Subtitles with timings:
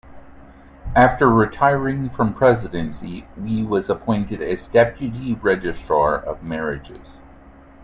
[0.95, 7.19] After retiring from presidency, Wee was appointed as deputy registrar of marriages.